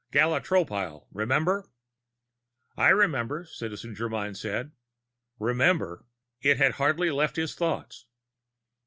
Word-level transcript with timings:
Gala 0.11 0.41
Tropile, 0.41 1.05
remember?" 1.11 1.69
"I 2.75 2.89
remember," 2.89 3.45
Citizen 3.45 3.93
Germyn 3.93 4.35
said. 4.35 4.71
Remember! 5.37 6.07
It 6.41 6.57
had 6.57 6.71
hardly 6.71 7.11
left 7.11 7.35
his 7.35 7.53
thoughts. 7.53 8.07